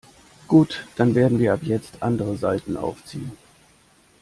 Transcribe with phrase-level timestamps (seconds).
[0.47, 3.33] Gut, dann werden wir ab jetzt andere Saiten aufziehen.